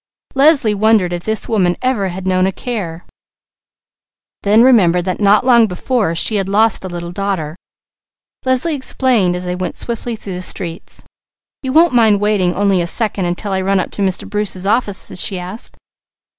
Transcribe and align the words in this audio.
Leslie 0.33 0.73
wondered 0.73 1.13
if 1.13 1.25
this 1.25 1.47
woman 1.47 1.77
ever 1.79 2.07
had 2.07 2.25
known 2.25 2.47
a 2.47 2.51
care, 2.51 3.05
then 4.41 4.63
remembered 4.63 5.05
that 5.05 5.19
not 5.19 5.45
long 5.45 5.67
before 5.67 6.15
she 6.15 6.37
had 6.37 6.49
lost 6.49 6.83
a 6.83 6.87
little 6.87 7.11
daughter. 7.11 7.55
Leslie 8.43 8.73
explained 8.73 9.35
as 9.35 9.45
they 9.45 9.55
went 9.55 9.75
swiftly 9.77 10.15
through 10.15 10.33
the 10.33 10.41
streets. 10.41 11.05
"You 11.61 11.71
won't 11.71 11.93
mind 11.93 12.19
waiting 12.19 12.55
only 12.55 12.81
a 12.81 12.87
second 12.87 13.25
until 13.25 13.51
I 13.51 13.61
run 13.61 13.79
up 13.79 13.91
to 13.91 14.01
Mr. 14.01 14.27
Bruce's 14.27 14.65
offices?" 14.65 15.21
she 15.21 15.37
asked. 15.37 15.77